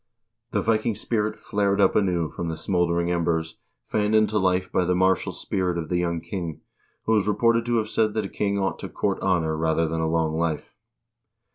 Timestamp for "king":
6.21-6.61, 8.29-8.57